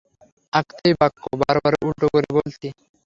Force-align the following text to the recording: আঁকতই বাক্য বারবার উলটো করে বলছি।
আঁকতই 0.53 0.93
বাক্য 0.99 1.23
বারবার 1.41 1.73
উলটো 1.81 2.05
করে 2.13 2.29
বলছি। 2.37 2.67